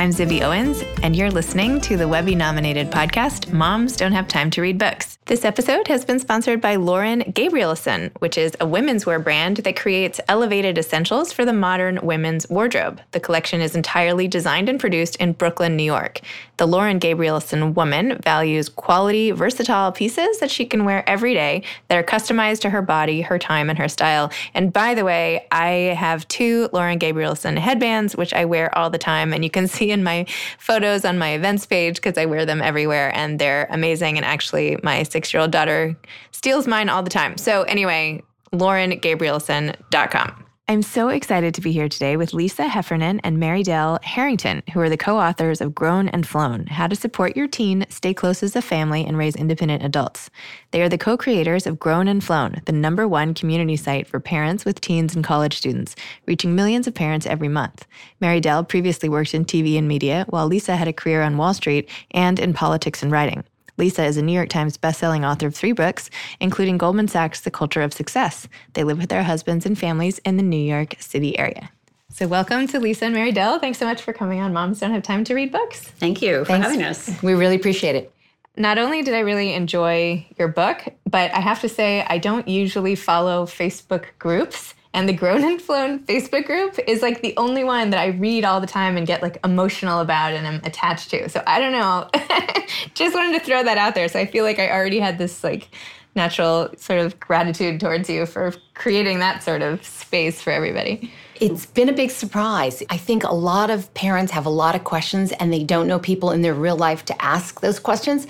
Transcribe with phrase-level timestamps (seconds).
[0.00, 4.48] I'm Zibby Owens, and you're listening to the Webby nominated podcast, Moms Don't Have Time
[4.52, 5.17] to Read Books.
[5.28, 9.76] This episode has been sponsored by Lauren Gabrielson, which is a women's wear brand that
[9.76, 13.02] creates elevated essentials for the modern women's wardrobe.
[13.10, 16.22] The collection is entirely designed and produced in Brooklyn, New York.
[16.56, 21.98] The Lauren Gabrielson woman values quality, versatile pieces that she can wear every day that
[21.98, 24.32] are customized to her body, her time, and her style.
[24.54, 28.96] And by the way, I have two Lauren Gabrielson headbands, which I wear all the
[28.96, 30.24] time, and you can see in my
[30.58, 34.16] photos on my events page because I wear them everywhere, and they're amazing.
[34.16, 35.96] And actually, my six year old daughter
[36.30, 37.36] steals mine all the time.
[37.36, 38.22] So, anyway,
[38.52, 40.44] laurengabrielson.com.
[40.70, 44.80] I'm so excited to be here today with Lisa Heffernan and Mary Dell Harrington, who
[44.80, 48.42] are the co authors of Grown and Flown How to Support Your Teen, Stay Close
[48.42, 50.30] as a Family, and Raise Independent Adults.
[50.70, 54.20] They are the co creators of Grown and Flown, the number one community site for
[54.20, 57.86] parents with teens and college students, reaching millions of parents every month.
[58.20, 61.54] Mary Dell previously worked in TV and media, while Lisa had a career on Wall
[61.54, 63.42] Street and in politics and writing.
[63.78, 67.50] Lisa is a New York Times bestselling author of three books, including Goldman Sachs' The
[67.52, 68.48] Culture of Success.
[68.72, 71.70] They live with their husbands and families in the New York City area.
[72.10, 73.60] So, welcome to Lisa and Mary Dell.
[73.60, 75.80] Thanks so much for coming on Moms Don't Have Time to Read Books.
[75.80, 76.66] Thank you for Thanks.
[76.66, 77.22] having us.
[77.22, 78.12] We really appreciate it.
[78.56, 82.48] Not only did I really enjoy your book, but I have to say, I don't
[82.48, 84.74] usually follow Facebook groups.
[84.94, 88.44] And the Grown and Flown Facebook group is like the only one that I read
[88.44, 91.28] all the time and get like emotional about and I'm attached to.
[91.28, 92.08] So I don't know.
[92.94, 94.08] Just wanted to throw that out there.
[94.08, 95.68] So I feel like I already had this like
[96.16, 101.12] natural sort of gratitude towards you for creating that sort of space for everybody.
[101.40, 102.82] It's been a big surprise.
[102.90, 106.00] I think a lot of parents have a lot of questions and they don't know
[106.00, 108.26] people in their real life to ask those questions.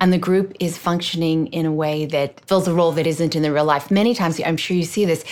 [0.00, 3.42] And the group is functioning in a way that fills a role that isn't in
[3.42, 3.92] the real life.
[3.92, 5.24] Many times, I'm sure you see this.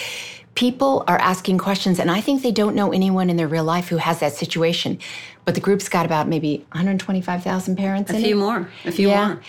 [0.56, 3.88] People are asking questions, and I think they don't know anyone in their real life
[3.88, 4.98] who has that situation.
[5.44, 8.40] But the group's got about maybe 125,000 parents A in few it.
[8.40, 8.68] more.
[8.86, 9.26] A few Yeah.
[9.28, 9.40] more.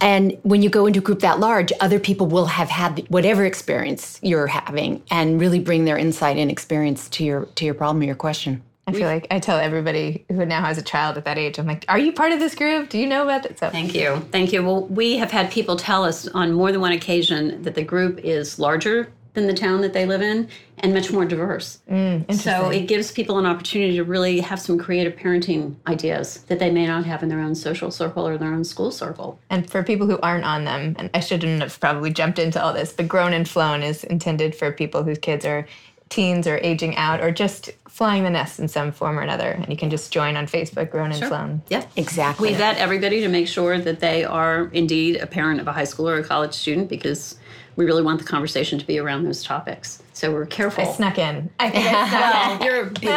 [0.00, 3.44] And when you go into a group that large, other people will have had whatever
[3.46, 8.02] experience you're having and really bring their insight and experience to your to your problem
[8.02, 8.60] or your question.
[8.88, 11.66] I feel like I tell everybody who now has a child at that age, I'm
[11.66, 12.88] like, are you part of this group?
[12.88, 13.58] Do you know about it?
[13.58, 14.20] So Thank you.
[14.32, 14.62] Thank you.
[14.62, 18.20] Well, we have had people tell us on more than one occasion that the group
[18.22, 20.48] is larger than the town that they live in
[20.78, 21.78] and much more diverse.
[21.88, 26.58] Mm, so it gives people an opportunity to really have some creative parenting ideas that
[26.58, 29.38] they may not have in their own social circle or their own school circle.
[29.50, 32.72] And for people who aren't on them, and I shouldn't have probably jumped into all
[32.72, 35.66] this, but Grown and Flown is intended for people whose kids are
[36.08, 39.50] teens or aging out or just flying the nest in some form or another.
[39.50, 41.62] And you can just join on Facebook, Grown and Flown.
[41.68, 41.84] Yeah.
[41.96, 42.50] Exactly.
[42.50, 45.84] We vet everybody to make sure that they are indeed a parent of a high
[45.84, 47.36] school or a college student because
[47.76, 50.02] we really want the conversation to be around those topics.
[50.14, 50.84] So we're careful.
[50.88, 51.50] I snuck in.
[51.60, 52.14] I think I snuck
[52.52, 52.58] in.
[52.58, 53.08] Well, you're we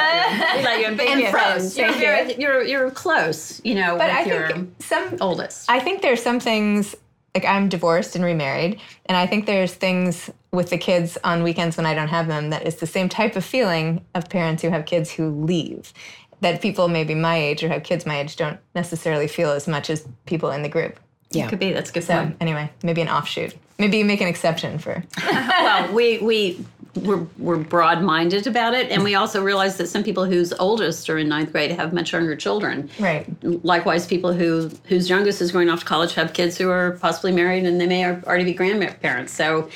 [0.64, 1.26] let you in, Thank you.
[1.28, 1.78] and close.
[1.78, 1.94] You're, you.
[2.00, 3.62] very, you're you're close.
[3.64, 5.70] You know, But with I your think some oldest.
[5.70, 6.96] I think there's some things
[7.36, 11.78] like I'm divorced and remarried, and I think there's things with the kids on weekends
[11.78, 14.70] when I don't have them that is the same type of feeling of parents who
[14.70, 15.94] have kids who leave.
[16.42, 19.90] That people maybe my age or have kids my age don't necessarily feel as much
[19.90, 21.00] as people in the group.
[21.32, 21.46] yeah.
[21.46, 21.72] it Could be.
[21.74, 22.38] That's a good So point.
[22.42, 23.54] anyway, maybe an offshoot.
[23.80, 25.04] Maybe you make an exception for.
[25.26, 30.04] well, we we we're, we're broad minded about it, and we also realize that some
[30.04, 32.90] people whose oldest are in ninth grade have much younger children.
[33.00, 33.26] Right.
[33.64, 37.32] Likewise, people who whose youngest is going off to college have kids who are possibly
[37.32, 39.34] married, and they may already be grandparents.
[39.34, 39.70] So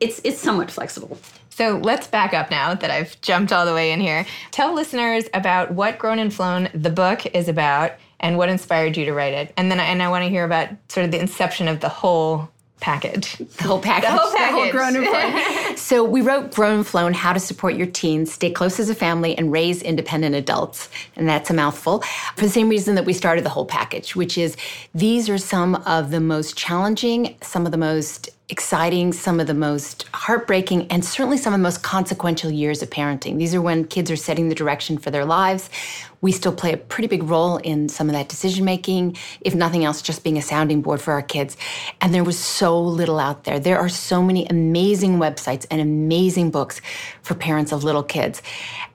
[0.00, 1.18] it's it's somewhat flexible.
[1.50, 4.26] So let's back up now that I've jumped all the way in here.
[4.50, 9.06] Tell listeners about what Grown and Flown, the book, is about and what inspired you
[9.06, 9.54] to write it.
[9.56, 11.88] And then I, and I want to hear about sort of the inception of the
[11.88, 12.50] whole
[12.80, 13.36] package.
[13.36, 14.10] The whole package.
[14.10, 14.72] the whole package.
[14.72, 15.76] grown and flown.
[15.76, 18.94] so we wrote Grown and Flown, How to Support Your Teens, Stay Close as a
[18.94, 20.88] Family, and Raise Independent Adults.
[21.16, 22.00] And that's a mouthful.
[22.36, 24.56] For the same reason that we started the whole package, which is
[24.94, 29.54] these are some of the most challenging, some of the most exciting, some of the
[29.54, 33.38] most heartbreaking, and certainly some of the most consequential years of parenting.
[33.38, 35.68] These are when kids are setting the direction for their lives.
[36.20, 39.84] We still play a pretty big role in some of that decision making, if nothing
[39.84, 41.56] else, just being a sounding board for our kids.
[42.00, 43.58] And there was so little out there.
[43.58, 46.80] There are so many amazing websites and amazing books
[47.22, 48.42] for parents of little kids.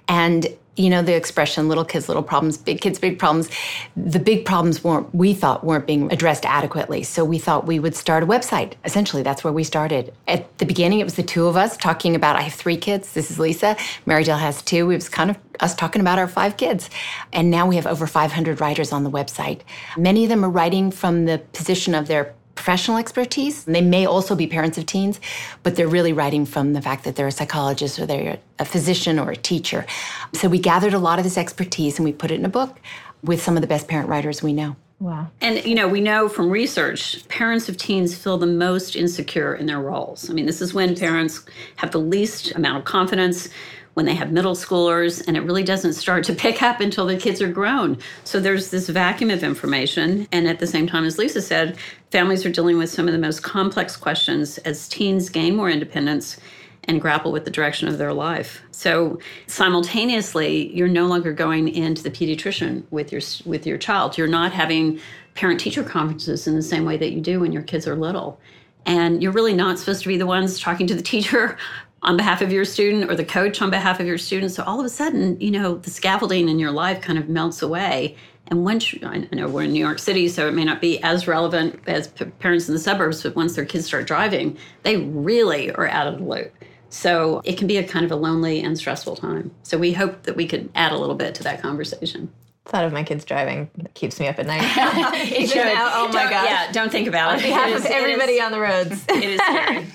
[0.08, 0.48] And
[0.78, 3.50] you know the expression little kids little problems big kids big problems.
[3.96, 7.04] The big problems weren't we thought weren't being addressed adequately.
[7.04, 8.74] So we thought we would start a website.
[8.86, 10.14] Essentially that's where we started.
[10.28, 13.14] At the beginning it was the two of us talking about i have three kids.
[13.14, 13.76] This is lisa.
[14.06, 14.90] Mary Dell has two.
[14.90, 16.90] It was kind of us talking about our five kids.
[17.34, 19.62] And now we have over 500 writers on the website.
[19.98, 23.64] Many of them are writing from the position of their professional expertise.
[23.64, 25.20] They may also be parents of teens,
[25.64, 29.18] but they're really writing from the fact that they're a psychologist or they're a physician
[29.20, 29.86] or a teacher.
[30.34, 32.80] So we gathered a lot of this expertise and we put it in a book.
[33.24, 34.76] with some of the best parent writers we know.
[35.00, 35.32] Wow.
[35.42, 39.66] And, you know, we know from research, parents of teens feel the most insecure in
[39.66, 40.30] their roles.
[40.30, 41.44] I mean, this is when parents
[41.78, 43.50] have the least amount of confidence,
[43.94, 47.18] when they have middle schoolers, and it really doesn't start to pick up until the
[47.18, 47.98] kids are grown.
[48.24, 50.28] So there's this vacuum of information.
[50.32, 51.78] And at the same time, as Lisa said,
[52.12, 56.38] families are dealing with some of the most complex questions as teens gain more independence
[56.86, 58.62] and grapple with the direction of their life.
[58.72, 64.18] So simultaneously, you're no longer going into the pediatrician with your with your child.
[64.18, 65.00] You're not having
[65.36, 68.40] parent teacher conferences in the same way that you do when your kids are little.
[68.86, 71.58] And you're really not supposed to be the ones talking to the teacher
[72.04, 74.52] on behalf of your student or the coach on behalf of your student.
[74.52, 77.62] So all of a sudden, you know, the scaffolding in your life kind of melts
[77.62, 78.16] away.
[78.48, 81.02] And once you, I know we're in New York City, so it may not be
[81.04, 84.98] as relevant as p- parents in the suburbs, but once their kids start driving, they
[84.98, 86.54] really are out of the loop.
[86.90, 89.52] So it can be a kind of a lonely and stressful time.
[89.64, 92.30] So we hope that we could add a little bit to that conversation.
[92.66, 94.62] Thought of my kids driving keeps me up at night.
[95.32, 95.66] it should.
[95.66, 96.46] oh my god!
[96.46, 97.36] Yeah, don't think about it.
[97.36, 99.88] On behalf of everybody on the roads, it is scary.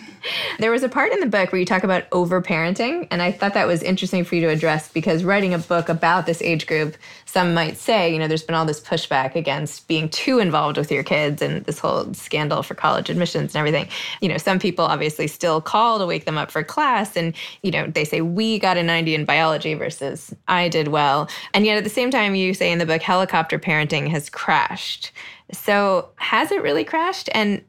[0.58, 3.55] There was a part in the book where you talk about overparenting, and I thought
[3.55, 6.96] that was interesting for you to address because writing a book about this age group,
[7.25, 10.90] some might say, you know, there's been all this pushback against being too involved with
[10.90, 13.88] your kids and this whole scandal for college admissions and everything.
[14.20, 17.70] You know, some people obviously still call to wake them up for class, and, you
[17.70, 21.29] know, they say, we got a 90 in biology versus I did well.
[21.55, 25.12] And yet at the same time, you say in the book, helicopter parenting has crashed.
[25.52, 27.29] So, has it really crashed?
[27.32, 27.62] And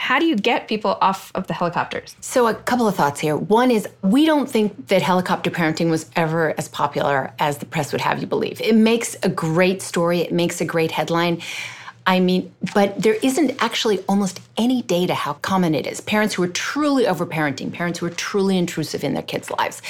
[0.00, 2.16] how do you get people off of the helicopters?
[2.22, 3.36] So, a couple of thoughts here.
[3.36, 7.92] One is we don't think that helicopter parenting was ever as popular as the press
[7.92, 8.62] would have you believe.
[8.62, 11.42] It makes a great story, it makes a great headline.
[12.06, 16.00] I mean, but there isn't actually almost any data how common it is.
[16.00, 19.82] Parents who are truly overparenting, parents who are truly intrusive in their kids' lives.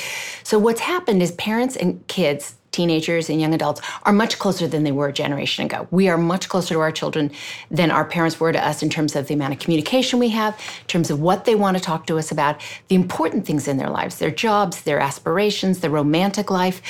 [0.43, 4.85] So, what's happened is parents and kids teenagers and young adults are much closer than
[4.85, 5.89] they were a generation ago.
[5.91, 7.31] We are much closer to our children
[7.71, 10.55] than our parents were to us in terms of the amount of communication we have,
[10.55, 13.77] in terms of what they want to talk to us about, the important things in
[13.77, 16.81] their lives, their jobs, their aspirations, their romantic life.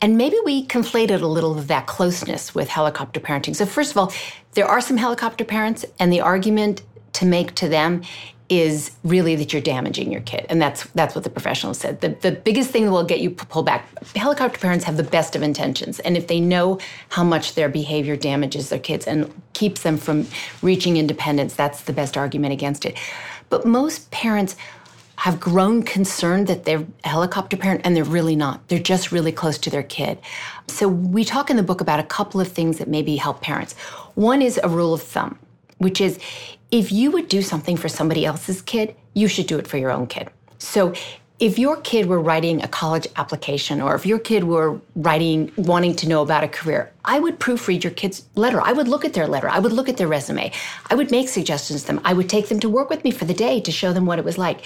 [0.00, 3.56] And maybe we conflated a little of that closeness with helicopter parenting.
[3.56, 4.12] So, first of all,
[4.52, 6.82] there are some helicopter parents, and the argument
[7.14, 8.02] to make to them
[8.48, 10.46] is really that you're damaging your kid.
[10.48, 12.00] And that's that's what the professionals said.
[12.00, 15.34] The, the biggest thing that will get you pulled back, helicopter parents have the best
[15.34, 15.98] of intentions.
[16.00, 16.78] And if they know
[17.08, 20.26] how much their behavior damages their kids and keeps them from
[20.62, 22.96] reaching independence, that's the best argument against it.
[23.48, 24.56] But most parents
[25.16, 28.68] have grown concerned that they're a helicopter parent and they're really not.
[28.68, 30.18] They're just really close to their kid.
[30.68, 33.72] So we talk in the book about a couple of things that maybe help parents.
[34.14, 35.38] One is a rule of thumb,
[35.78, 36.18] which is
[36.70, 39.90] if you would do something for somebody else's kid, you should do it for your
[39.90, 40.28] own kid.
[40.58, 40.94] So
[41.38, 45.94] if your kid were writing a college application or if your kid were writing wanting
[45.94, 48.60] to know about a career i would proofread your kid's letter.
[48.60, 49.48] I would look at their letter.
[49.48, 50.50] I would look at their resume.
[50.90, 52.00] I would make suggestions to them.
[52.04, 54.18] I would take them to work with me for the day to show them what
[54.18, 54.64] it was like.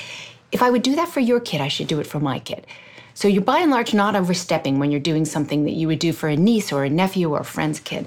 [0.53, 2.67] If i would do that for your kid i should do it for my kid.
[3.15, 6.13] So you're by and large not overstepping when you're doing something that you would do
[6.13, 8.07] for a niece or a nephew or a friend's kid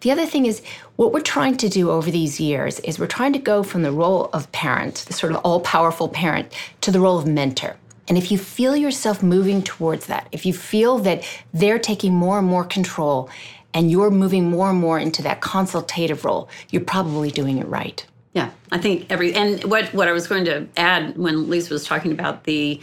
[0.00, 0.62] the other thing is,
[0.96, 3.92] what we're trying to do over these years is we're trying to go from the
[3.92, 6.52] role of parent, the sort of all powerful parent,
[6.82, 7.76] to the role of mentor.
[8.08, 12.38] And if you feel yourself moving towards that, if you feel that they're taking more
[12.38, 13.28] and more control
[13.74, 18.06] and you're moving more and more into that consultative role, you're probably doing it right.
[18.32, 21.84] Yeah, I think every and what what I was going to add when Lisa was
[21.84, 22.80] talking about the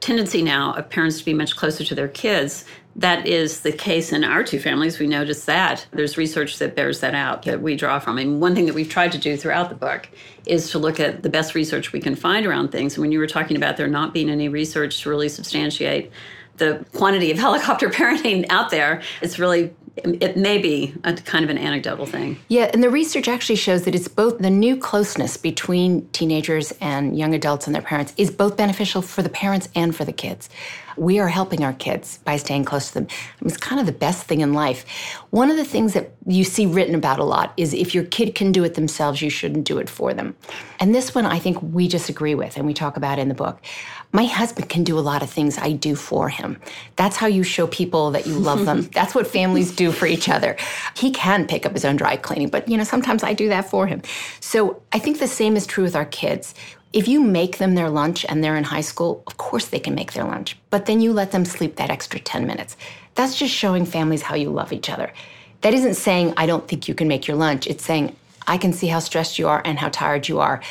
[0.00, 2.64] tendency now of parents to be much closer to their kids
[2.98, 4.98] that is the case in our two families.
[4.98, 5.86] We notice that.
[5.92, 8.18] There's research that bears that out that we draw from.
[8.18, 10.08] And one thing that we've tried to do throughout the book
[10.46, 12.94] is to look at the best research we can find around things.
[12.94, 16.10] And when you were talking about there not being any research to really substantiate
[16.56, 19.72] the quantity of helicopter parenting out there, it's really
[20.04, 22.38] it may be a kind of an anecdotal thing.
[22.48, 27.18] Yeah, and the research actually shows that it's both the new closeness between teenagers and
[27.18, 30.48] young adults and their parents is both beneficial for the parents and for the kids
[30.98, 33.06] we are helping our kids by staying close to them.
[33.42, 34.84] it's kind of the best thing in life.
[35.30, 38.34] One of the things that you see written about a lot is if your kid
[38.34, 40.36] can do it themselves, you shouldn't do it for them.
[40.80, 43.60] And this one I think we disagree with, and we talk about in the book.
[44.10, 46.58] My husband can do a lot of things I do for him.
[46.96, 48.82] That's how you show people that you love them.
[48.94, 50.56] That's what families do for each other.
[50.96, 53.68] He can pick up his own dry cleaning, but you know, sometimes I do that
[53.68, 54.00] for him.
[54.40, 56.54] So I think the same is true with our kids.
[56.94, 59.94] If you make them their lunch and they're in high school, of course they can
[59.94, 62.78] make their lunch, but then you let them sleep that extra 10 minutes.
[63.14, 65.12] That's just showing families how you love each other.
[65.60, 67.66] That isn't saying, I don't think you can make your lunch.
[67.66, 70.62] It's saying, I can see how stressed you are and how tired you are.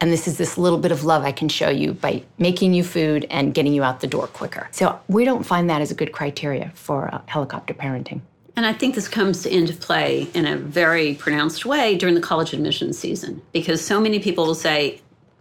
[0.00, 2.84] And this is this little bit of love I can show you by making you
[2.84, 4.68] food and getting you out the door quicker.
[4.72, 8.20] So we don't find that as a good criteria for uh, helicopter parenting.
[8.56, 12.52] And I think this comes into play in a very pronounced way during the college
[12.52, 15.00] admissions season because so many people will say,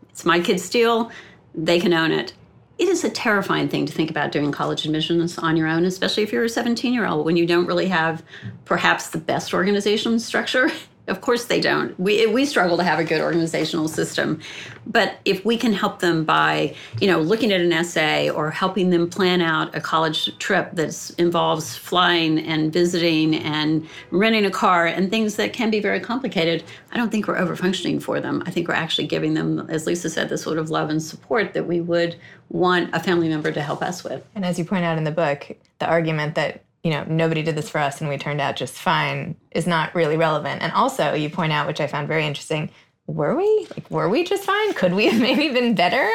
[0.09, 1.11] it's my kid's deal,
[1.53, 2.33] they can own it.
[2.79, 6.23] It is a terrifying thing to think about doing college admissions on your own, especially
[6.23, 8.23] if you're a 17 year old when you don't really have
[8.65, 10.71] perhaps the best organizational structure
[11.07, 11.99] Of course they don't.
[11.99, 14.39] We we struggle to have a good organizational system.
[14.85, 18.89] But if we can help them by, you know, looking at an essay or helping
[18.89, 24.85] them plan out a college trip that involves flying and visiting and renting a car
[24.85, 28.41] and things that can be very complicated, I don't think we're over functioning for them.
[28.45, 31.53] I think we're actually giving them, as Lisa said, the sort of love and support
[31.53, 32.15] that we would
[32.49, 34.25] want a family member to help us with.
[34.35, 37.55] And as you point out in the book, the argument that you know, nobody did
[37.55, 40.61] this for us and we turned out just fine is not really relevant.
[40.61, 42.69] And also, you point out, which I found very interesting,
[43.07, 43.67] were we?
[43.71, 44.73] Like, were we just fine?
[44.73, 46.09] Could we have maybe been better?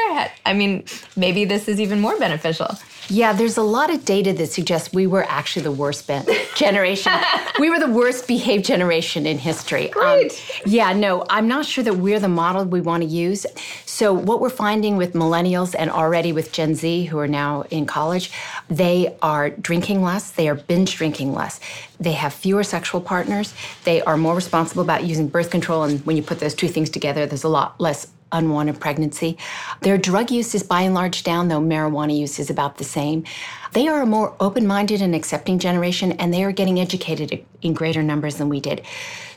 [0.45, 0.85] I mean,
[1.17, 2.69] maybe this is even more beneficial.
[3.11, 6.11] Yeah, there's a lot of data that suggests we were actually the worst
[6.55, 7.13] generation.
[7.59, 9.93] we were the worst behaved generation in history.
[9.95, 10.33] Um, Great.
[10.33, 13.47] Um, yeah, no, I'm not sure that we're the model we want to use.
[13.87, 17.87] So, what we're finding with millennials and already with Gen Z, who are now in
[17.87, 18.31] college,
[18.69, 21.61] they are drinking less, they are binge drinking less.
[21.99, 23.55] They have fewer sexual partners.
[23.85, 25.85] They are more responsible about using birth control.
[25.85, 29.37] And when you put those two things together, there's a lot less unwanted pregnancy.
[29.81, 33.25] Their drug use is by and large down, though marijuana use is about the same.
[33.73, 37.75] They are a more open minded and accepting generation, and they are getting educated in
[37.75, 38.83] greater numbers than we did.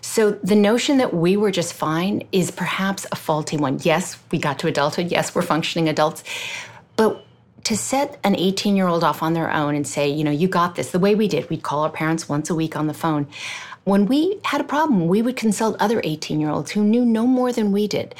[0.01, 3.79] So the notion that we were just fine is perhaps a faulty one.
[3.81, 5.11] Yes, we got to adulthood.
[5.11, 6.23] Yes, we're functioning adults.
[6.95, 7.25] But
[7.65, 10.47] to set an 18 year old off on their own and say, you know, you
[10.47, 12.93] got this, the way we did, we'd call our parents once a week on the
[12.93, 13.27] phone.
[13.83, 17.25] When we had a problem, we would consult other 18 year olds who knew no
[17.25, 18.15] more than we did.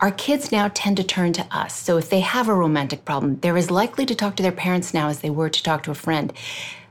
[0.00, 1.76] Our kids now tend to turn to us.
[1.76, 4.94] So if they have a romantic problem, they're as likely to talk to their parents
[4.94, 6.32] now as they were to talk to a friend.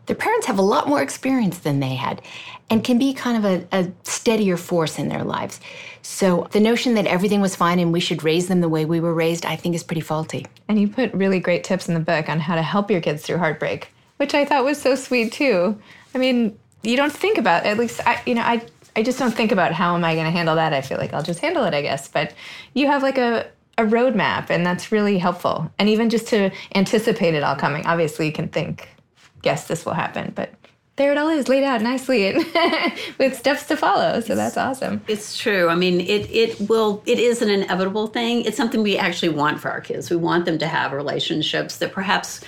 [0.07, 2.21] Their parents have a lot more experience than they had
[2.69, 5.61] and can be kind of a, a, steadier force in their lives.
[6.01, 8.99] So the notion that everything was fine and we should raise them the way we
[8.99, 10.45] were raised, I think is pretty faulty.
[10.67, 13.23] And you put really great tips in the book on how to help your kids
[13.23, 15.79] through heartbreak, which I thought was so sweet too.
[16.13, 18.65] I mean, you don't think about at least I you know, I
[18.97, 20.73] I just don't think about how am I going to handle that.
[20.73, 22.07] I feel like I'll just handle it, I guess.
[22.07, 22.33] But
[22.73, 25.71] you have like a a roadmap, and that's really helpful.
[25.77, 27.85] And even just to anticipate it all coming.
[27.85, 28.89] Obviously, you can think,
[29.43, 30.51] yes, this will happen, but
[30.95, 32.43] there it all is laid out nicely and
[33.19, 37.19] with steps to follow so that's awesome it's true i mean it, it will it
[37.19, 40.57] is an inevitable thing it's something we actually want for our kids we want them
[40.57, 42.41] to have relationships that perhaps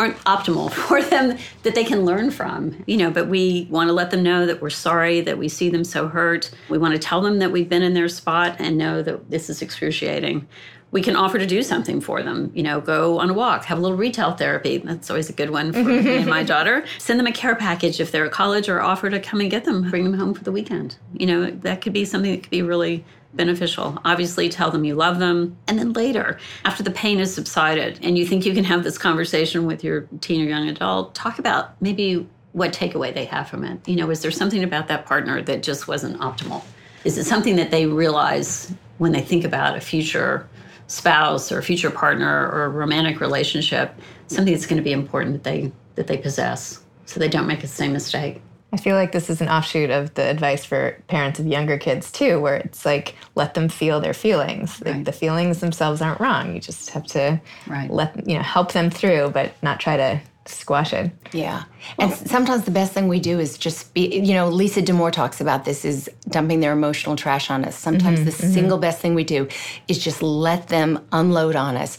[0.00, 3.92] aren't optimal for them that they can learn from you know but we want to
[3.92, 6.50] let them know that we're sorry that we see them so hurt.
[6.70, 9.50] We want to tell them that we've been in their spot and know that this
[9.50, 10.48] is excruciating.
[10.92, 13.78] We can offer to do something for them you know go on a walk have
[13.78, 14.78] a little retail therapy.
[14.78, 16.84] That's always a good one for me and my daughter.
[16.98, 19.64] Send them a care package if they're at college or offer to come and get
[19.66, 20.96] them bring them home for the weekend.
[21.12, 23.98] You know that could be something that could be really beneficial.
[24.04, 25.56] Obviously, tell them you love them.
[25.66, 28.98] And then later, after the pain has subsided and you think you can have this
[28.98, 33.64] conversation with your teen or young adult, talk about maybe what takeaway they have from
[33.64, 33.86] it.
[33.88, 36.64] You know, is there something about that partner that just wasn't optimal?
[37.04, 40.48] Is it something that they realize when they think about a future
[40.86, 43.94] spouse or future partner or a romantic relationship,
[44.26, 47.60] something that's going to be important that they that they possess so they don't make
[47.60, 48.42] the same mistake?
[48.72, 52.12] I feel like this is an offshoot of the advice for parents of younger kids
[52.12, 54.82] too, where it's like let them feel their feelings.
[54.84, 55.04] Right.
[55.04, 56.54] the feelings themselves aren't wrong.
[56.54, 57.90] You just have to right.
[57.90, 61.10] let you know help them through, but not try to squash it.
[61.32, 61.64] Yeah.
[61.98, 65.40] And sometimes the best thing we do is just be, you know, Lisa Damour talks
[65.40, 67.76] about this is dumping their emotional trash on us.
[67.76, 68.52] Sometimes mm-hmm, the mm-hmm.
[68.52, 69.48] single best thing we do
[69.88, 71.98] is just let them unload on us.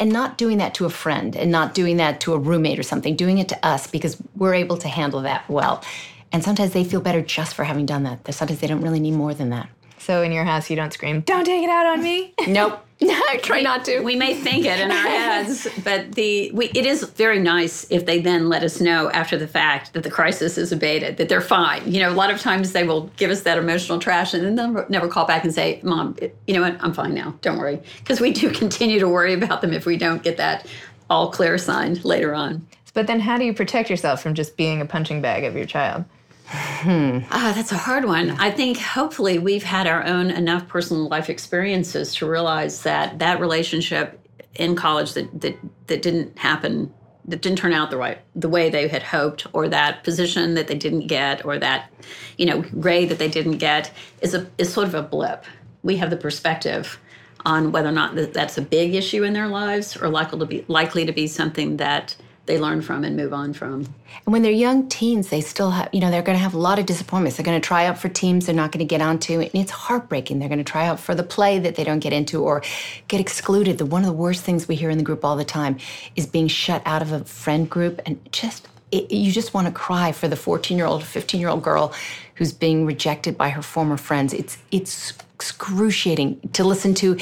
[0.00, 2.82] And not doing that to a friend and not doing that to a roommate or
[2.82, 5.84] something, doing it to us because we're able to handle that well.
[6.32, 8.34] And sometimes they feel better just for having done that.
[8.34, 9.68] Sometimes they don't really need more than that.
[10.00, 12.80] So in your house, you don't scream, "Don't take it out on me." nope.
[13.02, 14.00] I try not to.
[14.00, 18.04] We may think it in our heads, but the we, it is very nice if
[18.04, 21.40] they then let us know after the fact that the crisis is abated, that they're
[21.40, 21.90] fine.
[21.90, 24.54] You know, a lot of times they will give us that emotional trash, and then
[24.56, 26.16] they'll never call back and say, "Mom,
[26.46, 26.76] you know what?
[26.80, 27.34] I'm fine now.
[27.42, 30.66] Don't worry," because we do continue to worry about them if we don't get that
[31.08, 32.66] all clear sign later on.
[32.92, 35.66] But then, how do you protect yourself from just being a punching bag of your
[35.66, 36.04] child?
[36.52, 37.20] Hmm.
[37.30, 38.30] Ah, that's a hard one.
[38.32, 43.38] I think hopefully we've had our own enough personal life experiences to realize that that
[43.38, 44.18] relationship
[44.56, 46.92] in college that that, that didn't happen
[47.26, 50.66] that didn't turn out the right the way they had hoped or that position that
[50.66, 51.88] they didn't get or that
[52.36, 55.44] you know grade that they didn't get is a is sort of a blip
[55.82, 56.98] we have the perspective
[57.44, 60.64] on whether or not that's a big issue in their lives or likely to be
[60.66, 62.16] likely to be something that
[62.46, 63.86] they learn from and move on from.
[64.26, 66.58] And when they're young teens, they still have, you know, they're going to have a
[66.58, 67.36] lot of disappointments.
[67.36, 69.40] They're going to try out for teams they're not going to get onto.
[69.40, 70.38] And it's heartbreaking.
[70.38, 72.62] They're going to try out for the play that they don't get into or
[73.08, 73.78] get excluded.
[73.78, 75.78] The, one of the worst things we hear in the group all the time
[76.16, 79.72] is being shut out of a friend group and just, it, you just want to
[79.72, 81.94] cry for the 14 year old, 15 year old girl
[82.34, 84.32] who's being rejected by her former friends.
[84.32, 87.16] It's, it's excruciating to listen to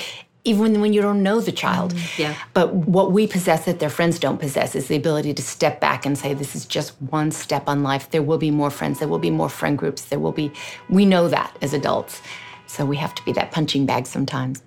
[0.48, 1.94] even when you don't know the child.
[1.94, 2.34] Mm, yeah.
[2.54, 6.06] But what we possess that their friends don't possess is the ability to step back
[6.06, 8.10] and say, this is just one step on life.
[8.10, 10.50] There will be more friends, there will be more friend groups, there will be,
[10.88, 12.22] we know that as adults.
[12.66, 14.62] So we have to be that punching bag sometimes.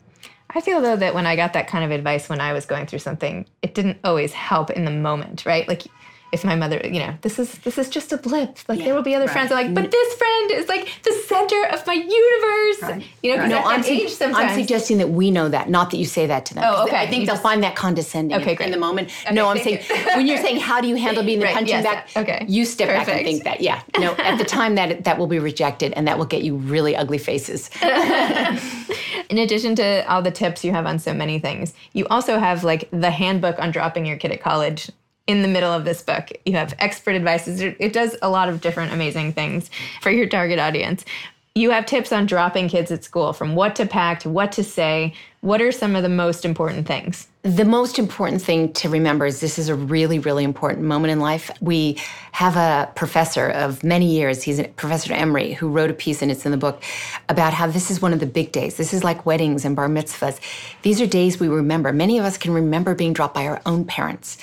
[0.54, 2.86] I feel though that when I got that kind of advice when I was going
[2.86, 5.68] through something, it didn't always help in the moment, right?
[5.68, 5.84] Like
[6.32, 8.58] if my mother, you know, this is this is just a blip.
[8.70, 9.34] Like yeah, there will be other right.
[9.34, 9.52] friends.
[9.52, 12.82] I'm like, but this friend is like the center of my universe.
[12.82, 13.06] Right.
[13.22, 13.50] You know, right.
[13.50, 16.54] no, I'm, su- I'm, suggesting that we know that, not that you say that to
[16.54, 16.64] them.
[16.66, 16.96] Oh, okay.
[16.96, 19.10] I think you they'll just, find that condescending okay, in, in the moment.
[19.26, 19.84] Okay, no, I'm saying
[20.16, 22.24] when you're saying how do you handle being the punching yes, bag?
[22.24, 23.08] Okay, you step Perfect.
[23.08, 23.60] back and think that.
[23.60, 26.56] Yeah, no, at the time that that will be rejected, and that will get you
[26.56, 27.70] really ugly faces.
[27.82, 32.64] in addition to all the tips you have on so many things, you also have
[32.64, 34.90] like the handbook on dropping your kid at college
[35.28, 36.30] in the middle of this book.
[36.46, 37.48] You have expert advice.
[37.48, 39.70] It does a lot of different amazing things
[40.01, 41.06] for your target audience.
[41.54, 44.63] You have tips on dropping kids at school from what to pack to what to
[44.63, 45.13] say.
[45.42, 47.28] What are some of the most important things?
[47.44, 51.20] The most important thing to remember is this is a really, really important moment in
[51.20, 51.51] life.
[51.60, 51.98] We
[52.32, 56.32] have a professor of many years, he's a Professor Emery, who wrote a piece, and
[56.32, 56.82] it's in the book,
[57.28, 58.78] about how this is one of the big days.
[58.78, 60.40] This is like weddings and bar mitzvahs.
[60.84, 61.92] These are days we remember.
[61.92, 64.38] Many of us can remember being dropped by our own parents.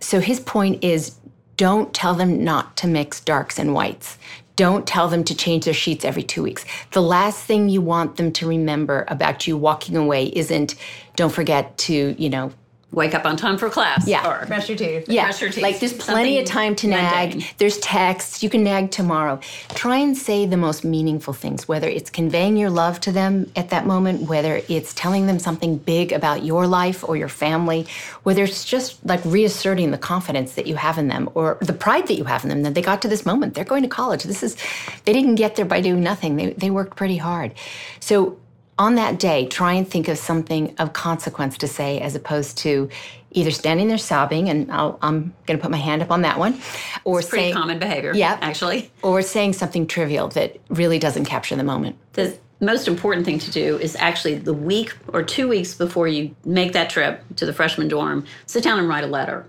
[0.00, 1.16] So his point is
[1.56, 4.18] don't tell them not to mix darks and whites.
[4.56, 6.64] Don't tell them to change their sheets every two weeks.
[6.92, 10.74] The last thing you want them to remember about you walking away isn't
[11.14, 12.52] don't forget to, you know,
[12.96, 14.08] wake up on time for class.
[14.08, 14.26] Yeah.
[14.26, 15.06] Or brush your teeth.
[15.06, 15.26] Yeah.
[15.26, 15.62] Brush your teeth.
[15.62, 17.28] Like there's plenty of time to nag.
[17.30, 17.48] Mundane.
[17.58, 18.42] There's texts.
[18.42, 19.38] You can nag tomorrow.
[19.74, 23.68] Try and say the most meaningful things, whether it's conveying your love to them at
[23.68, 27.86] that moment, whether it's telling them something big about your life or your family,
[28.22, 32.06] whether it's just like reasserting the confidence that you have in them or the pride
[32.06, 33.52] that you have in them that they got to this moment.
[33.52, 34.24] They're going to college.
[34.24, 34.56] This is,
[35.04, 36.36] they didn't get there by doing nothing.
[36.36, 37.52] They, they worked pretty hard.
[38.00, 38.38] So
[38.78, 42.88] on that day, try and think of something of consequence to say as opposed to
[43.30, 46.38] either standing there sobbing, and i am going to put my hand up on that
[46.38, 46.58] one,
[47.04, 48.12] or it's saying common behavior.
[48.14, 51.96] Yeah, actually, or saying something trivial that really doesn't capture the moment.
[52.14, 56.34] The most important thing to do is actually the week or two weeks before you
[56.44, 59.46] make that trip to the freshman dorm, sit down and write a letter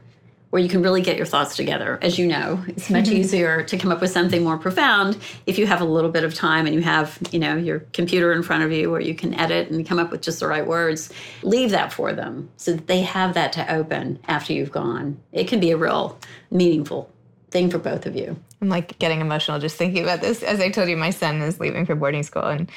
[0.49, 1.99] where you can really get your thoughts together.
[2.01, 3.17] As you know, it's much mm-hmm.
[3.17, 6.33] easier to come up with something more profound if you have a little bit of
[6.33, 9.33] time and you have, you know, your computer in front of you where you can
[9.33, 11.11] edit and come up with just the right words.
[11.43, 15.19] Leave that for them so that they have that to open after you've gone.
[15.33, 16.17] It can be a real
[16.49, 17.11] meaningful
[17.51, 18.39] thing for both of you.
[18.61, 20.43] I'm like getting emotional just thinking about this.
[20.43, 22.71] As I told you, my son is leaving for boarding school and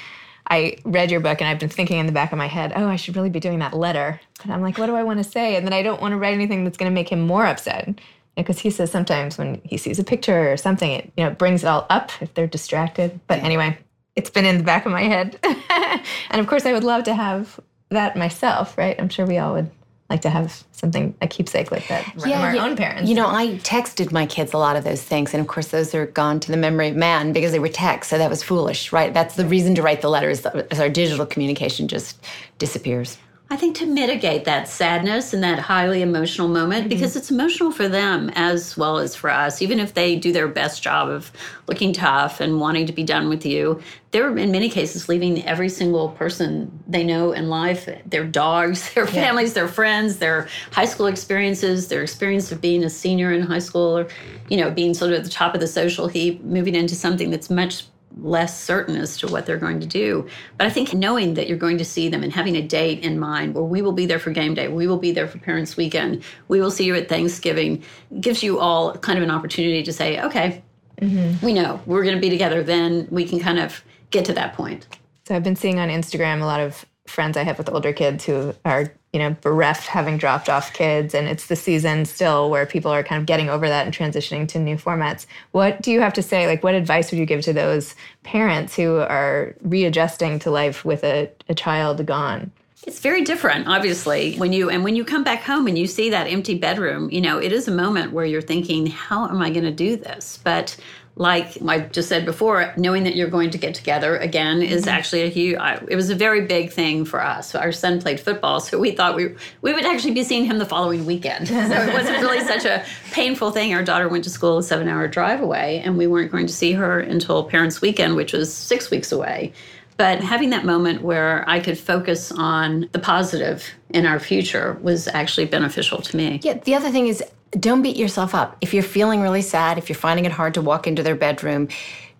[0.50, 2.86] I read your book and I've been thinking in the back of my head, oh,
[2.86, 4.20] I should really be doing that letter.
[4.38, 5.54] But I'm like, what do I want to say?
[5.54, 8.00] And then I don't want to write anything that's going to make him more upset.
[8.36, 11.62] Because he says sometimes when he sees a picture or something, it you know brings
[11.62, 13.20] it all up if they're distracted.
[13.26, 13.76] But anyway,
[14.16, 15.38] it's been in the back of my head,
[16.30, 17.60] and of course, I would love to have
[17.90, 18.78] that myself.
[18.78, 18.98] Right?
[18.98, 19.70] I'm sure we all would
[20.10, 22.64] like to have something a keepsake like that from yeah, our yeah.
[22.64, 23.08] own parents.
[23.08, 25.94] You know, I texted my kids a lot of those things, and of course, those
[25.94, 28.10] are gone to the memory of man because they were texts.
[28.10, 29.14] So that was foolish, right?
[29.14, 30.44] That's the reason to write the letters.
[30.44, 32.22] As our digital communication just
[32.58, 33.16] disappears.
[33.52, 36.88] I think to mitigate that sadness and that highly emotional moment, mm-hmm.
[36.88, 40.46] because it's emotional for them as well as for us, even if they do their
[40.46, 41.32] best job of
[41.66, 43.82] looking tough and wanting to be done with you,
[44.12, 49.06] they're in many cases leaving every single person they know in life their dogs, their
[49.06, 49.54] families, yeah.
[49.54, 53.98] their friends, their high school experiences, their experience of being a senior in high school,
[53.98, 54.06] or,
[54.48, 57.30] you know, being sort of at the top of the social heap, moving into something
[57.30, 57.84] that's much
[58.18, 60.28] less certain as to what they're going to do.
[60.58, 63.18] But I think knowing that you're going to see them and having a date in
[63.18, 65.76] mind where we will be there for game day, we will be there for parents'
[65.76, 67.82] weekend, we will see you at Thanksgiving,
[68.20, 70.62] gives you all kind of an opportunity to say, okay,
[71.00, 71.44] mm-hmm.
[71.44, 72.62] we know we're going to be together.
[72.62, 74.86] Then we can kind of get to that point.
[75.26, 78.24] So I've been seeing on Instagram a lot of friends I have with older kids
[78.24, 81.14] who are you know, bereft having dropped off kids.
[81.14, 84.46] And it's the season still where people are kind of getting over that and transitioning
[84.48, 85.26] to new formats.
[85.50, 86.46] What do you have to say?
[86.46, 91.02] Like, what advice would you give to those parents who are readjusting to life with
[91.02, 92.52] a, a child gone?
[92.86, 96.08] It's very different, obviously, when you and when you come back home and you see
[96.10, 99.50] that empty bedroom, you know, it is a moment where you're thinking, how am I
[99.50, 100.38] going to do this?
[100.42, 100.78] But
[101.16, 104.90] like I just said before, knowing that you're going to get together again is mm-hmm.
[104.90, 105.58] actually a huge.
[105.88, 107.54] It was a very big thing for us.
[107.54, 110.66] Our son played football, so we thought we we would actually be seeing him the
[110.66, 111.48] following weekend.
[111.48, 113.74] So it wasn't really such a painful thing.
[113.74, 116.52] Our daughter went to school a seven hour drive away, and we weren't going to
[116.52, 119.52] see her until Parents' Weekend, which was six weeks away.
[120.00, 125.06] But having that moment where I could focus on the positive in our future was
[125.08, 126.40] actually beneficial to me.
[126.42, 127.22] Yeah, the other thing is
[127.58, 128.56] don't beat yourself up.
[128.60, 131.68] If you're feeling really sad, if you're finding it hard to walk into their bedroom,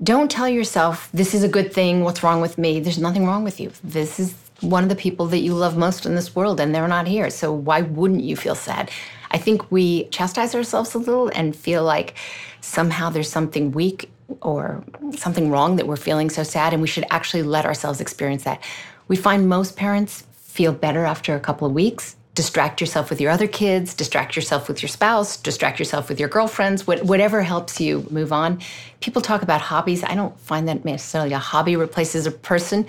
[0.03, 2.81] don't tell yourself, this is a good thing, what's wrong with me?
[2.81, 3.71] There's nothing wrong with you.
[3.85, 6.89] This is one of the people that you love most in this world, and they're
[6.89, 7.31] not here.
[7.31, 8.91] So why wouldn't you feel sad?
[9.31, 12.15] I think we chastise ourselves a little and feel like
[12.61, 14.83] somehow there's something weak or
[15.17, 18.63] something wrong that we're feeling so sad, and we should actually let ourselves experience that.
[19.07, 23.31] We find most parents feel better after a couple of weeks distract yourself with your
[23.31, 28.07] other kids, distract yourself with your spouse, distract yourself with your girlfriends, whatever helps you
[28.09, 28.59] move on.
[29.01, 30.03] People talk about hobbies.
[30.03, 32.87] I don't find that necessarily a hobby replaces a person,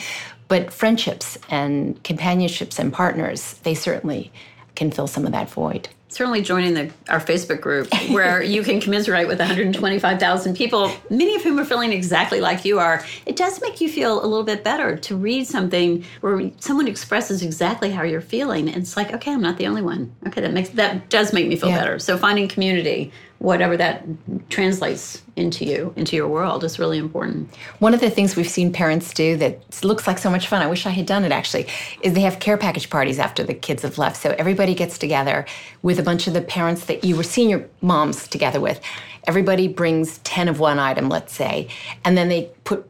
[0.47, 4.31] but friendships and companionships and partners, they certainly
[4.75, 8.82] can fill some of that void certainly joining the, our Facebook group where you can
[8.82, 13.04] commiserate with 125,000 people, many of whom are feeling exactly like you are.
[13.26, 17.41] It does make you feel a little bit better to read something where someone expresses
[17.41, 18.67] exactly how you're feeling.
[18.67, 20.13] And it's like, okay, I'm not the only one.
[20.28, 21.80] Okay, that makes that does make me feel yeah.
[21.80, 22.00] better.
[22.00, 24.06] So finding community whatever that
[24.49, 27.49] translates into you, into your world, is really important.
[27.80, 30.67] One of the things we've seen parents do that looks like so much fun, I
[30.67, 31.65] wish I had done it actually,
[32.04, 34.17] is they have care package parties after the kids have left.
[34.17, 35.47] So everybody gets together
[35.82, 38.80] with a bunch of the parents that you were senior moms together with.
[39.25, 41.67] Everybody brings 10 of one item, let's say,
[42.06, 42.88] and then they put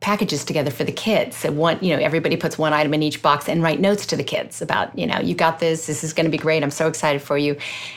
[0.00, 1.36] packages together for the kids.
[1.36, 4.16] So one, you know, everybody puts one item in each box and write notes to
[4.16, 5.86] the kids about, you know, you got this.
[5.86, 6.62] This is going to be great.
[6.62, 7.56] I'm so excited for you,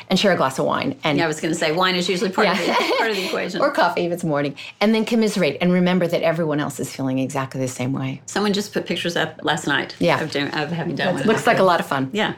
[0.09, 0.99] and share a glass of wine.
[1.03, 2.59] And yeah, I was going to say wine is usually part, yeah.
[2.59, 5.71] of the, part of the equation, or coffee if it's morning, and then commiserate and
[5.71, 8.21] remember that everyone else is feeling exactly the same way.
[8.25, 9.95] Someone just put pictures up last night.
[9.99, 11.17] Yeah, of, doing, of having done.
[11.17, 12.09] It looks like a lot of fun.
[12.11, 12.35] Yeah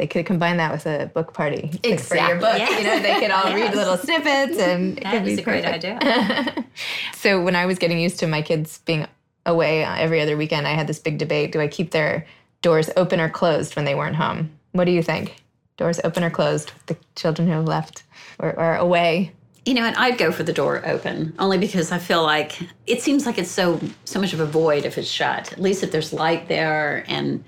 [0.00, 1.96] they could combine that with a book party exactly.
[1.98, 2.56] for your book.
[2.56, 2.78] Yes.
[2.78, 3.54] You know, they could all yes.
[3.54, 6.64] read little snippets, and that is a great idea.
[7.14, 9.06] so when I was getting used to my kids being
[9.44, 12.26] away every other weekend, I had this big debate: do I keep their
[12.62, 14.50] doors open or closed when they weren't home?
[14.72, 15.42] What do you think?
[15.76, 16.72] Doors open or closed?
[16.72, 18.04] With the children who have left
[18.38, 19.32] or, or away.
[19.66, 23.02] You know, and I'd go for the door open only because I feel like it
[23.02, 25.52] seems like it's so so much of a void if it's shut.
[25.52, 27.44] At least if there's light there and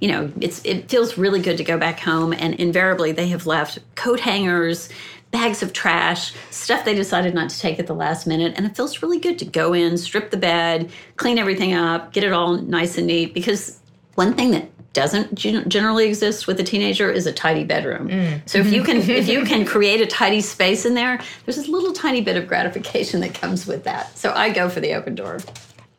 [0.00, 3.46] you know, it's it feels really good to go back home and invariably they have
[3.46, 4.88] left coat hangers,
[5.30, 8.54] bags of trash, stuff they decided not to take at the last minute.
[8.56, 12.24] And it feels really good to go in, strip the bed, clean everything up, get
[12.24, 13.34] it all nice and neat.
[13.34, 13.78] Because
[14.14, 18.08] one thing that doesn't generally exist with a teenager is a tidy bedroom.
[18.08, 18.48] Mm.
[18.48, 21.68] So if you can if you can create a tidy space in there, there's this
[21.68, 24.16] little tiny bit of gratification that comes with that.
[24.18, 25.38] So I go for the open door.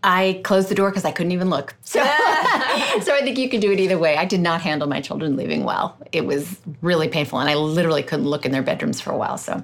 [0.03, 1.75] I closed the door because I couldn't even look.
[1.83, 4.17] So, so I think you could do it either way.
[4.17, 5.95] I did not handle my children leaving well.
[6.11, 9.37] It was really painful, and I literally couldn't look in their bedrooms for a while.
[9.37, 9.63] So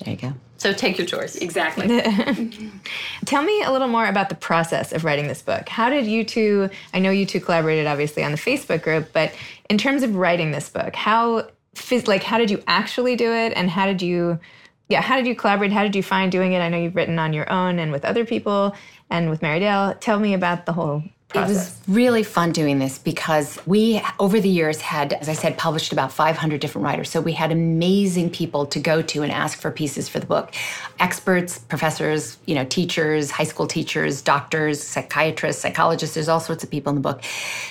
[0.00, 0.34] there you go.
[0.58, 1.36] So take your choice.
[1.36, 2.00] Exactly.
[3.26, 5.68] Tell me a little more about the process of writing this book.
[5.68, 6.70] How did you two?
[6.92, 9.34] I know you two collaborated obviously on the Facebook group, but
[9.68, 11.48] in terms of writing this book, how
[12.06, 14.38] like how did you actually do it, and how did you?
[14.88, 15.72] Yeah, how did you collaborate?
[15.72, 16.60] How did you find doing it?
[16.60, 18.76] I know you've written on your own and with other people
[19.08, 19.94] and with Mary Dell.
[19.94, 21.02] Tell me about the whole
[21.34, 21.50] Process.
[21.50, 25.58] It was really fun doing this because we, over the years, had, as I said,
[25.58, 27.10] published about 500 different writers.
[27.10, 30.54] So we had amazing people to go to and ask for pieces for the book.
[31.00, 36.70] Experts, professors, you know, teachers, high school teachers, doctors, psychiatrists, psychologists, there's all sorts of
[36.70, 37.22] people in the book.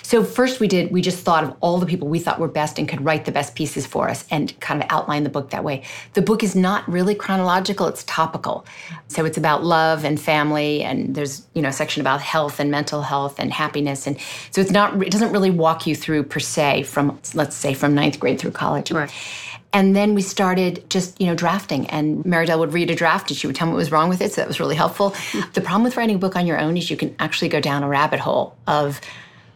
[0.01, 2.77] So first we did, we just thought of all the people we thought were best
[2.77, 5.63] and could write the best pieces for us and kind of outline the book that
[5.63, 5.83] way.
[6.15, 8.65] The book is not really chronological, it's topical.
[9.07, 12.69] So it's about love and family, and there's, you know, a section about health and
[12.69, 14.07] mental health and happiness.
[14.07, 14.17] And
[14.51, 17.95] so it's not, it doesn't really walk you through per se from, let's say, from
[17.95, 18.91] ninth grade through college.
[18.91, 19.11] Right.
[19.73, 21.87] And then we started just, you know, drafting.
[21.87, 24.07] And Mary Dell would read a draft and she would tell me what was wrong
[24.07, 24.31] with it.
[24.31, 25.15] So that was really helpful.
[25.53, 27.81] the problem with writing a book on your own is you can actually go down
[27.81, 29.01] a rabbit hole of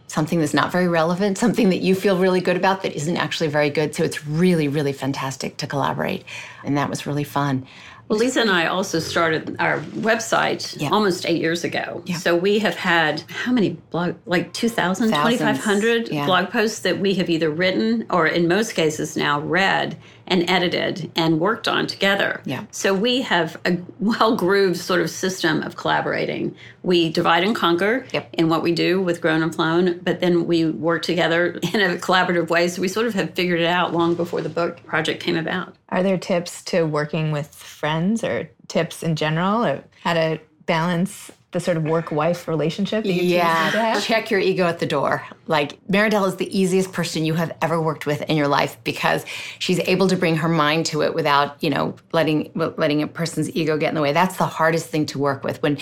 [0.07, 3.49] something that's not very relevant, something that you feel really good about that isn't actually
[3.49, 3.93] very good.
[3.93, 6.23] So it's really, really fantastic to collaborate.
[6.63, 7.67] And that was really fun.
[8.07, 10.89] Well, Lisa and I also started our website yeah.
[10.89, 12.01] almost eight years ago.
[12.05, 12.17] Yeah.
[12.17, 16.25] So we have had how many blog, like 2,000, 2,500 yeah.
[16.25, 21.11] blog posts that we have either written or in most cases now read and edited
[21.15, 22.41] and worked on together.
[22.45, 22.65] Yeah.
[22.71, 26.55] So we have a well grooved sort of system of collaborating.
[26.83, 28.29] We divide and conquer yep.
[28.33, 31.95] in what we do with Grown and Flown, but then we work together in a
[31.95, 32.67] collaborative way.
[32.67, 35.75] So we sort of have figured it out long before the book project came about.
[35.89, 39.63] Are there tips to working with friends or tips in general?
[39.63, 43.99] of how to balance the sort of work wife relationship that you yeah.
[43.99, 45.25] check your ego at the door.
[45.47, 48.77] Like Mary Dell is the easiest person you have ever worked with in your life
[48.83, 49.25] because
[49.57, 53.49] she's able to bring her mind to it without you know letting letting a person's
[53.55, 54.13] ego get in the way.
[54.13, 55.79] That's the hardest thing to work with when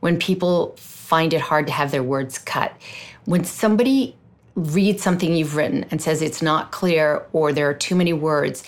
[0.00, 2.74] when people find it hard to have their words cut.
[3.26, 4.16] When somebody
[4.54, 8.64] reads something you've written and says it's not clear or there are too many words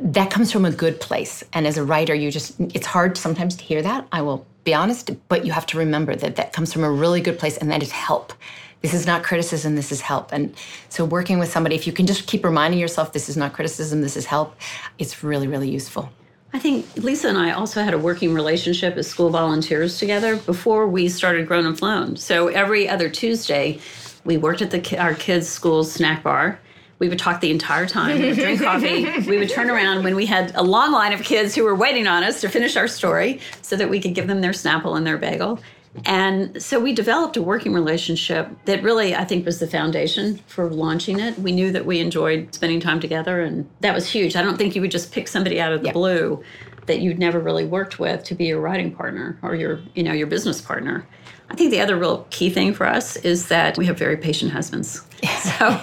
[0.00, 1.44] that comes from a good place.
[1.52, 4.08] And as a writer you just it's hard sometimes to hear that.
[4.10, 7.22] I will be honest, but you have to remember that that comes from a really
[7.22, 8.34] good place and that is help.
[8.82, 10.32] This is not criticism, this is help.
[10.32, 10.54] And
[10.90, 14.02] so, working with somebody, if you can just keep reminding yourself this is not criticism,
[14.02, 14.54] this is help,
[14.98, 16.10] it's really, really useful.
[16.52, 20.86] I think Lisa and I also had a working relationship as school volunteers together before
[20.86, 22.16] we started Grown and Flown.
[22.16, 23.78] So, every other Tuesday,
[24.24, 26.58] we worked at the, our kids' school snack bar
[26.98, 28.18] we would talk the entire time.
[28.18, 29.06] We would drink coffee.
[29.26, 32.06] We would turn around when we had a long line of kids who were waiting
[32.06, 35.06] on us to finish our story so that we could give them their Snapple and
[35.06, 35.58] their bagel.
[36.04, 40.68] And so we developed a working relationship that really, I think, was the foundation for
[40.70, 41.38] launching it.
[41.38, 44.36] We knew that we enjoyed spending time together, and that was huge.
[44.36, 45.94] I don't think you would just pick somebody out of the yep.
[45.94, 46.42] blue
[46.86, 50.12] that you'd never really worked with to be your writing partner or your, you know,
[50.12, 51.06] your business partner.
[51.48, 54.52] I think the other real key thing for us is that we have very patient
[54.52, 55.02] husbands.
[55.58, 55.80] So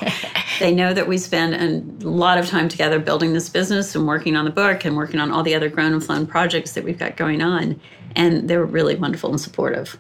[0.60, 4.36] they know that we spend a lot of time together building this business and working
[4.36, 7.00] on the book and working on all the other grown and flown projects that we've
[7.00, 7.80] got going on.
[8.16, 9.98] And they're really wonderful and supportive.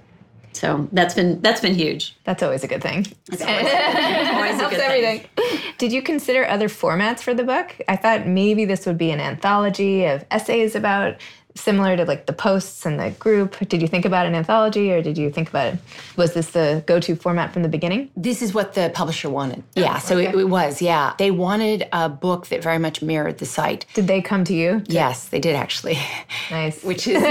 [0.53, 2.15] So that's been that's been huge.
[2.25, 3.07] That's always a good thing.
[3.31, 3.65] It's always,
[4.33, 5.27] always a good everything.
[5.35, 5.59] thing.
[5.77, 7.75] Did you consider other formats for the book?
[7.87, 11.17] I thought maybe this would be an anthology of essays about
[11.55, 15.01] similar to like the posts and the group did you think about an anthology or
[15.01, 15.79] did you think about it?
[16.15, 18.09] Was this the go-to format from the beginning?
[18.17, 19.63] This is what the publisher wanted.
[19.77, 20.29] Oh, yeah so okay.
[20.29, 21.13] it, it, was yeah.
[21.17, 23.85] They wanted a book that very much mirrored the site.
[23.93, 24.83] Did they come to you?
[24.87, 25.97] Yes they did actually.
[26.49, 26.83] Nice.
[26.93, 27.21] Which is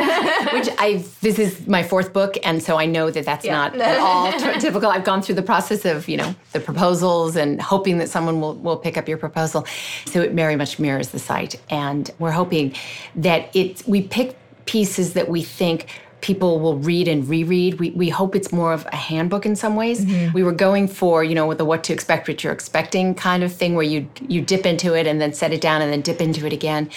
[0.53, 3.53] which i this is my fourth book and so i know that that's yeah.
[3.53, 4.91] not at all t- typical.
[4.91, 8.55] I've gone through the process of you know the proposals and hoping that someone will,
[8.55, 9.67] will pick up your proposal.
[10.07, 12.75] So it very much mirrors the site and we're hoping
[13.17, 15.87] that it we pick pieces that we think
[16.21, 17.81] people will read and reread.
[17.81, 20.05] We, we hope it's more of a handbook in some ways.
[20.05, 20.33] Mm-hmm.
[20.33, 23.43] We were going for, you know, with the what to expect, what you're expecting kind
[23.43, 26.01] of thing where you you dip into it and then set it down and then
[26.01, 26.89] dip into it again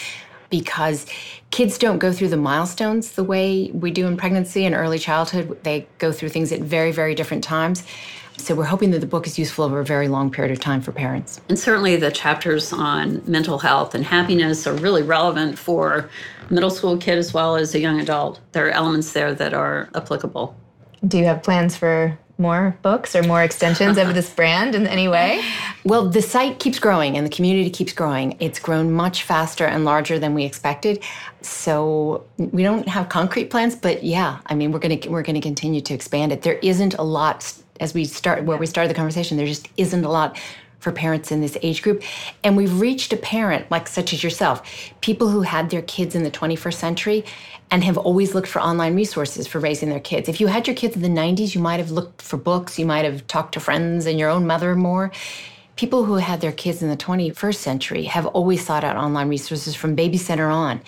[0.51, 1.08] because
[1.49, 5.58] kids don't go through the milestones the way we do in pregnancy and early childhood.
[5.63, 7.84] They go through things at very, very different times.
[8.38, 10.82] So we're hoping that the book is useful over a very long period of time
[10.82, 11.41] for parents.
[11.50, 16.10] And certainly the chapters on mental health and happiness are really relevant for
[16.50, 18.39] middle school kid as well as a young adult.
[18.52, 20.56] There are elements there that are applicable.
[21.08, 25.08] Do you have plans for more books or more extensions of this brand in any
[25.08, 25.43] way?
[25.86, 28.38] Well, the site keeps growing and the community keeps growing.
[28.39, 31.04] It's grown much faster and larger than we expected.
[31.41, 35.36] So we don't have concrete plans, but yeah, I mean, we're going to we're going
[35.36, 36.41] to continue to expand it.
[36.41, 39.38] There isn't a lot as we start where we started the conversation.
[39.38, 40.39] There just isn't a lot
[40.79, 42.03] for parents in this age group.
[42.43, 44.61] And we've reached a parent like such as yourself,
[45.01, 47.25] people who had their kids in the 21st century
[47.71, 50.29] and have always looked for online resources for raising their kids.
[50.29, 52.85] If you had your kids in the 90s, you might have looked for books, you
[52.85, 55.11] might have talked to friends and your own mother more.
[55.75, 59.75] People who had their kids in the 21st century have always sought out online resources
[59.75, 60.81] from baby center on.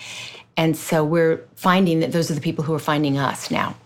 [0.56, 3.76] And so we're finding that those are the people who are finding us now.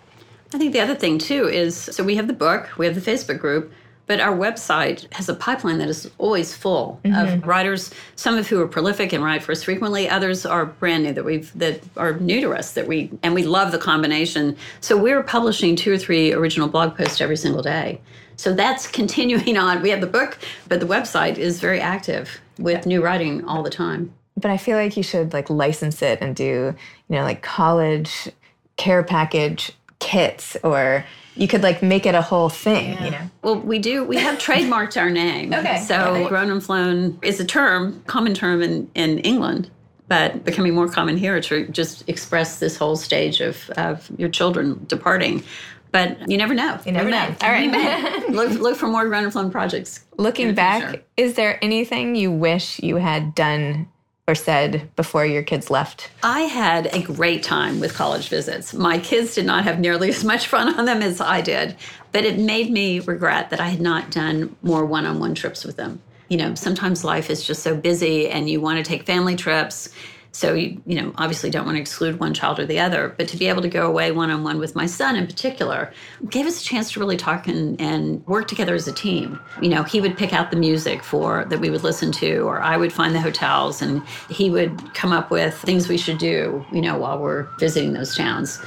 [0.55, 3.11] I think the other thing too is so we have the book, we have the
[3.11, 3.73] Facebook group,
[4.07, 7.15] but our website has a pipeline that is always full mm-hmm.
[7.15, 11.05] of writers, some of who are prolific and write for us frequently, others are brand
[11.05, 14.57] new that we've that are new to us that we and we love the combination.
[14.81, 18.01] So we're publishing two or three original blog posts every single day.
[18.37, 19.83] So that's continuing on.
[19.83, 20.39] We have the book,
[20.69, 24.13] but the website is very active with new writing all the time.
[24.37, 26.75] But I feel like you should like license it and do,
[27.09, 28.31] you know, like college
[28.77, 33.05] care package kits or you could like make it a whole thing, yeah.
[33.05, 33.31] you know.
[33.43, 34.05] Well, we do.
[34.05, 35.55] We have trademarked our name.
[35.55, 35.79] okay.
[35.81, 36.29] So okay.
[36.29, 39.71] grown and flown is a term, common term in, in England,
[40.09, 44.85] but becoming more common here to just express this whole stage of, of your children
[44.89, 45.43] departing.
[45.91, 46.79] But you never know.
[46.85, 47.35] You never know.
[47.43, 48.29] All right.
[48.31, 50.05] look, look for more grown and flown projects.
[50.17, 53.89] Looking back, is there anything you wish you had done
[54.33, 56.11] or said before your kids left?
[56.23, 58.73] I had a great time with college visits.
[58.73, 61.77] My kids did not have nearly as much fun on them as I did,
[62.13, 65.65] but it made me regret that I had not done more one on one trips
[65.65, 66.01] with them.
[66.31, 69.91] You know, sometimes life is just so busy and you want to take family trips
[70.35, 73.29] So you, you know, obviously don't want to exclude one child or the other, but
[73.29, 75.93] to be able to go away one on one with my son in particular
[76.31, 79.39] gave us a chance to really talk and, and work together as a team.
[79.61, 82.61] You know, he would pick out the music for that we would listen to, or
[82.61, 86.65] I would find the hotels, and he would come up with things we should do.
[86.73, 88.59] You know, while we're visiting those towns,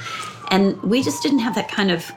[0.52, 2.10] and we just didn't have that kind of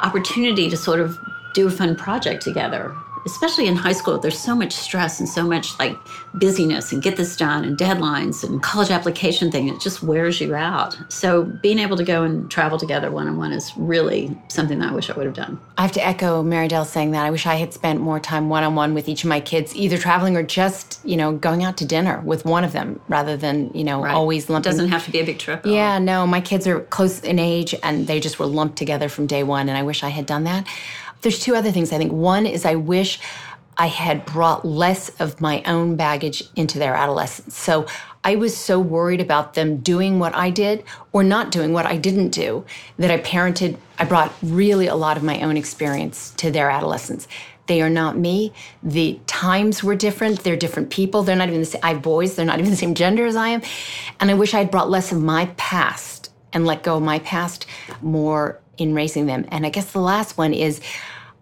[0.00, 1.18] opportunity to sort of
[1.52, 2.94] do a fun project together
[3.26, 5.96] especially in high school, there's so much stress and so much like
[6.34, 9.68] busyness and get this done and deadlines and college application thing.
[9.68, 10.96] It just wears you out.
[11.08, 14.90] So being able to go and travel together one on one is really something that
[14.90, 15.60] I wish I would have done.
[15.78, 17.24] I have to echo Mary Dell saying that.
[17.24, 19.74] I wish I had spent more time one on one with each of my kids,
[19.74, 23.36] either traveling or just, you know, going out to dinner with one of them rather
[23.36, 24.14] than, you know, right.
[24.14, 24.70] always lumping.
[24.70, 25.64] It doesn't have to be a big trip.
[25.64, 29.26] Yeah, no, my kids are close in age and they just were lumped together from
[29.26, 29.68] day one.
[29.68, 30.66] And I wish I had done that.
[31.24, 32.12] There's two other things I think.
[32.12, 33.18] One is I wish
[33.78, 37.56] I had brought less of my own baggage into their adolescence.
[37.56, 37.86] So
[38.22, 41.96] I was so worried about them doing what I did or not doing what I
[41.96, 42.66] didn't do
[42.98, 47.26] that I parented, I brought really a lot of my own experience to their adolescence.
[47.68, 48.52] They are not me.
[48.82, 50.40] The times were different.
[50.40, 51.22] They're different people.
[51.22, 51.80] They're not even the same.
[51.82, 52.36] I have boys.
[52.36, 53.62] They're not even the same gender as I am.
[54.20, 57.18] And I wish I had brought less of my past and let go of my
[57.20, 57.66] past
[58.02, 59.46] more in raising them.
[59.48, 60.80] And I guess the last one is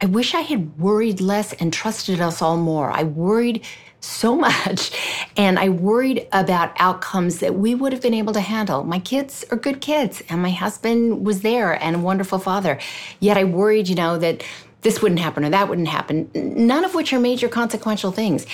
[0.03, 2.91] I wish I had worried less and trusted us all more.
[2.91, 3.65] I worried
[4.01, 4.91] so much
[5.37, 8.83] and I worried about outcomes that we would have been able to handle.
[8.83, 12.81] My kids are good kids and my husband was there and a wonderful father.
[13.21, 14.43] Yet I worried, you know, that
[14.81, 18.45] this wouldn't happen or that wouldn't happen, none of which are major consequential things.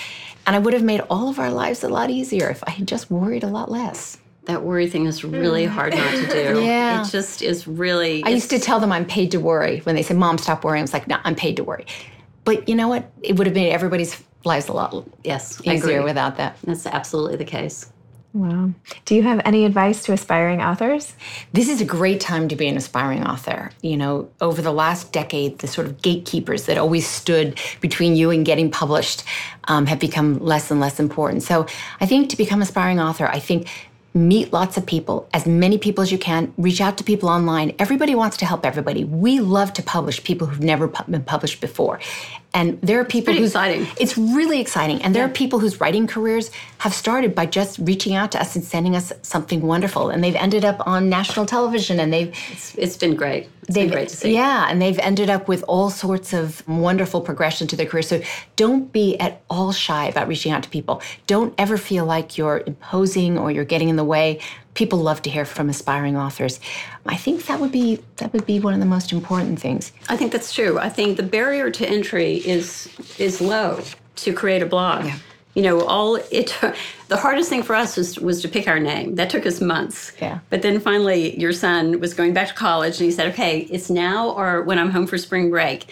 [0.45, 2.87] And I would have made all of our lives a lot easier if I had
[2.87, 6.61] just worried a lot less that worry thing is really hard not to do.
[6.63, 7.01] yeah.
[7.01, 8.23] It just is really.
[8.23, 9.79] I used to tell them I'm paid to worry.
[9.81, 11.85] When they said, Mom, stop worrying, I was like, no, I'm paid to worry.
[12.45, 13.11] But you know what?
[13.21, 16.57] It would have made everybody's lives a lot yes, easier without that.
[16.63, 17.91] That's absolutely the case.
[18.31, 18.71] Wow.
[19.05, 21.15] Do you have any advice to aspiring authors?
[21.51, 23.71] This is a great time to be an aspiring author.
[23.81, 28.29] You know, over the last decade, the sort of gatekeepers that always stood between you
[28.29, 29.23] and getting published
[29.67, 31.41] um, have become less and less important.
[31.41, 31.65] So
[32.01, 33.67] I think to become an aspiring author, I think
[34.13, 37.75] meet lots of people, as many people as you can, reach out to people online.
[37.79, 39.03] Everybody wants to help everybody.
[39.03, 41.99] We love to publish people who've never been published before.
[42.53, 43.87] And there are people who's exciting.
[43.99, 45.03] It's really exciting.
[45.03, 45.29] And there yeah.
[45.29, 48.95] are people whose writing careers have started by just reaching out to us and sending
[48.95, 50.09] us something wonderful.
[50.09, 53.49] And they've ended up on national television and they've it's, it's been great.
[53.63, 54.33] It's been great to see.
[54.33, 58.01] Yeah, and they've ended up with all sorts of wonderful progression to their career.
[58.01, 58.21] So
[58.55, 61.03] don't be at all shy about reaching out to people.
[61.27, 64.39] Don't ever feel like you're imposing or you're getting in the way
[64.73, 66.59] people love to hear from aspiring authors.
[67.05, 69.91] I think that would be that would be one of the most important things.
[70.07, 70.79] I think that's true.
[70.79, 73.81] I think the barrier to entry is is low
[74.17, 75.05] to create a blog.
[75.05, 75.17] Yeah.
[75.55, 76.55] You know, all it
[77.07, 79.15] the hardest thing for us was was to pick our name.
[79.15, 80.13] That took us months.
[80.21, 80.39] Yeah.
[80.49, 83.89] But then finally your son was going back to college and he said, "Okay, it's
[83.89, 85.87] now or when I'm home for spring break."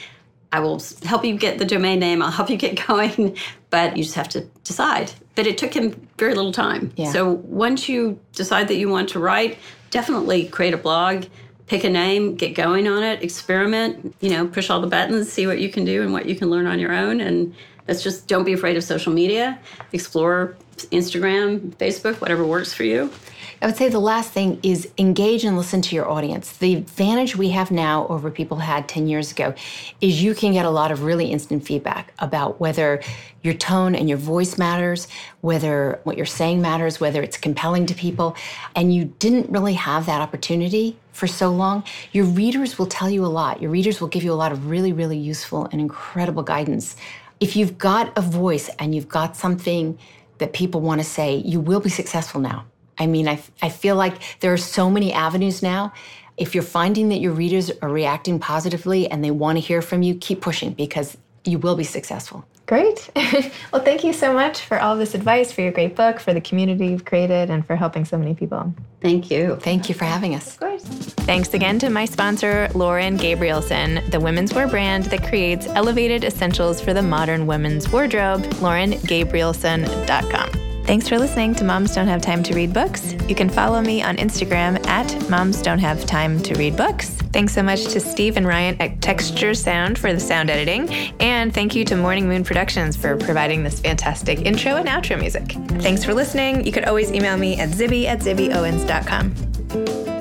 [0.50, 2.22] I will help you get the domain name.
[2.22, 3.38] I'll help you get going,
[3.70, 5.12] but you just have to decide.
[5.38, 6.92] But it took him very little time.
[6.96, 7.12] Yeah.
[7.12, 9.60] So once you decide that you want to write,
[9.92, 11.26] definitely create a blog,
[11.68, 15.46] pick a name, get going on it, experiment, you know, push all the buttons, see
[15.46, 17.22] what you can do and what you can learn on your own.
[17.22, 17.54] And
[17.86, 19.60] that's just don't be afraid of social media.
[19.94, 20.58] Explore
[20.92, 23.12] Instagram, Facebook, whatever works for you.
[23.60, 26.52] I would say the last thing is engage and listen to your audience.
[26.58, 29.56] The advantage we have now over people had 10 years ago
[30.00, 33.02] is you can get a lot of really instant feedback about whether
[33.42, 35.08] your tone and your voice matters,
[35.42, 38.36] whether what you're saying matters, whether it's compelling to people.
[38.76, 41.84] And you didn't really have that opportunity for so long.
[42.12, 43.60] Your readers will tell you a lot.
[43.60, 46.96] Your readers will give you a lot of really, really useful and incredible guidance.
[47.40, 49.98] If you've got a voice and you've got something
[50.38, 52.66] that people want to say, you will be successful now.
[53.00, 55.94] I mean, I, I feel like there are so many avenues now.
[56.38, 60.04] If you're finding that your readers are reacting positively and they want to hear from
[60.04, 62.46] you, keep pushing because you will be successful.
[62.68, 63.10] Great.
[63.72, 66.42] well, thank you so much for all this advice, for your great book, for the
[66.42, 68.74] community you've created, and for helping so many people.
[69.02, 69.56] Thank you.
[69.62, 70.56] Thank you for having us.
[70.56, 70.84] Of course.
[70.84, 76.82] Thanks again to my sponsor, Lauren Gabrielson, the women's wear brand that creates elevated essentials
[76.82, 80.67] for the modern women's wardrobe, laurengabrielson.com.
[80.88, 83.14] Thanks for listening to Moms Don't Have Time to Read Books.
[83.28, 87.10] You can follow me on Instagram at Moms Don't Have Time to Read Books.
[87.34, 90.90] Thanks so much to Steve and Ryan at Texture Sound for the sound editing.
[91.20, 95.52] And thank you to Morning Moon Productions for providing this fantastic intro and outro music.
[95.82, 96.66] Thanks for listening.
[96.66, 100.17] You could always email me at zibby at zibbyowens.com.